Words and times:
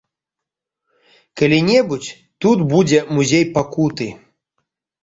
Калі-небудзь 1.41 2.09
тут 2.47 2.59
будзе 2.73 2.99
музей 3.17 3.45
пакуты. 3.61 4.07